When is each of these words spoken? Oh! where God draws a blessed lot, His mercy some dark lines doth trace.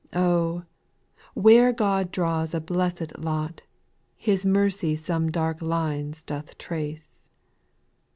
Oh! 0.15 0.63
where 1.35 1.71
God 1.71 2.09
draws 2.09 2.55
a 2.55 2.59
blessed 2.59 3.19
lot, 3.19 3.61
His 4.17 4.47
mercy 4.47 4.95
some 4.95 5.29
dark 5.29 5.61
lines 5.61 6.23
doth 6.23 6.57
trace. 6.57 7.27